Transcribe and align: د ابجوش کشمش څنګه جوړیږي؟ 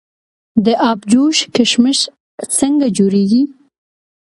د 0.65 0.67
ابجوش 0.91 1.37
کشمش 1.55 1.99
څنګه 2.59 2.85
جوړیږي؟ 2.97 3.43